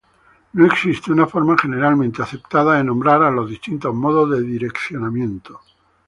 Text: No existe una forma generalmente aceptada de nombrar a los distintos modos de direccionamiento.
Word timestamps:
No 0.53 0.65
existe 0.65 1.11
una 1.11 1.27
forma 1.27 1.55
generalmente 1.55 2.23
aceptada 2.23 2.73
de 2.75 2.83
nombrar 2.83 3.21
a 3.21 3.29
los 3.29 3.47
distintos 3.47 3.93
modos 3.93 4.31
de 4.31 4.41
direccionamiento. 4.41 5.61